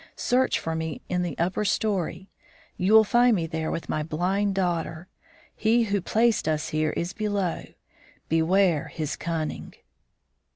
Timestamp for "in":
1.09-1.21